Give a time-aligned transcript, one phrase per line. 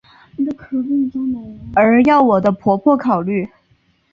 [1.75, 3.47] 而要我的婆婆考虑！